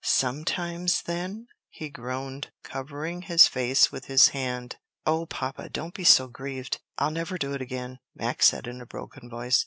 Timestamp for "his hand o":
4.05-5.27